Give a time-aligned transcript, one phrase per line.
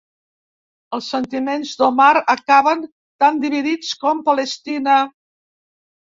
[0.97, 2.81] Els sentiments d'Omar acaben
[3.25, 4.99] tan dividits com Palestina.